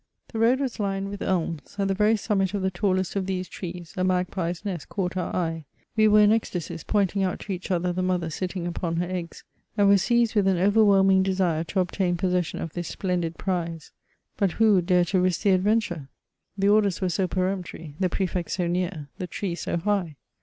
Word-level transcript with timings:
The 0.29 0.39
road 0.39 0.59
was 0.59 0.79
lined 0.79 1.09
with 1.11 1.21
elms; 1.21 1.75
at 1.77 1.87
the 1.87 1.93
very 1.93 2.17
summit 2.17 2.55
of 2.55 2.63
the 2.63 2.71
tallest 2.71 3.15
of 3.15 3.27
these 3.27 3.47
trees, 3.47 3.93
a 3.95 4.03
magpie's 4.03 4.65
nest 4.65 4.89
caught 4.89 5.15
our 5.15 5.31
eye; 5.35 5.65
we 5.95 6.07
were 6.07 6.21
in 6.21 6.31
ecstacies, 6.31 6.83
pomting 6.83 7.21
out 7.21 7.37
to 7.41 7.53
eadi 7.53 7.69
other 7.69 7.93
the 7.93 8.01
mother 8.01 8.31
sitting 8.31 8.65
ivpGa 8.65 8.97
her 8.97 9.05
eggs, 9.05 9.43
and 9.77 9.87
were 9.89 9.93
seised 9.99 10.33
with 10.33 10.47
an 10.47 10.57
oyerwhelming 10.57 11.21
desire 11.21 11.63
to 11.65 11.79
obtain 11.81 12.17
possession 12.17 12.59
of 12.59 12.73
this 12.73 12.87
splendid 12.87 13.37
prise. 13.37 13.91
But 14.37 14.53
who 14.53 14.73
would 14.73 14.87
dare 14.87 15.05
to 15.05 15.19
risk 15.21 15.43
the 15.43 15.51
adventure? 15.51 16.09
The 16.57 16.69
orders 16.69 16.99
were 16.99 17.09
so 17.09 17.27
peremptory, 17.27 17.93
the 17.99 18.09
Prefect 18.09 18.49
so 18.49 18.65
near, 18.65 19.07
the 19.19 19.27
tree 19.27 19.53
so 19.53 19.77
high 19.77 20.15